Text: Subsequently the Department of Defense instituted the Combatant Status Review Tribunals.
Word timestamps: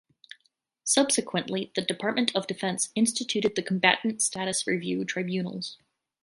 Subsequently 0.83 1.71
the 1.75 1.83
Department 1.83 2.35
of 2.35 2.47
Defense 2.47 2.89
instituted 2.95 3.53
the 3.55 3.61
Combatant 3.61 4.19
Status 4.23 4.65
Review 4.65 5.05
Tribunals. 5.05 5.77